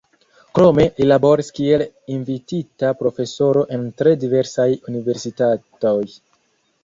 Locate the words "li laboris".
0.99-1.51